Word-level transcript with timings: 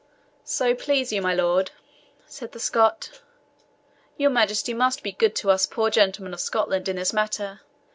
"So 0.45 0.73
please 0.73 1.13
you, 1.13 1.21
my 1.21 1.35
lord," 1.35 1.69
said 2.25 2.53
the 2.53 2.59
Scot, 2.59 3.21
"your 4.17 4.31
majesty 4.31 4.73
must 4.73 5.03
be 5.03 5.11
good 5.11 5.35
to 5.35 5.51
us 5.51 5.67
poor 5.67 5.91
gentlemen 5.91 6.33
of 6.33 6.39
Scotland 6.41 6.89
in 6.89 6.95
this 6.95 7.13
matter. 7.13 7.61